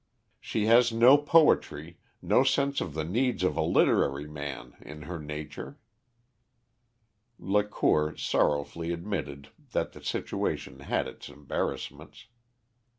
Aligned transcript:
She 0.39 0.65
has 0.65 0.91
no 0.91 1.15
poetry, 1.15 1.99
no 2.23 2.43
sense 2.43 2.81
of 2.81 2.95
the 2.95 3.03
needs 3.05 3.43
of 3.43 3.55
a 3.55 3.61
literary 3.61 4.25
man, 4.25 4.73
in 4.81 5.03
her 5.03 5.19
nature." 5.19 5.77
Lacour 7.37 8.17
sorrowfully 8.17 8.91
admitted 8.93 9.49
that 9.73 9.91
the 9.91 10.03
situation 10.03 10.79
had 10.79 11.07
its 11.07 11.29
embarrassments. 11.29 12.25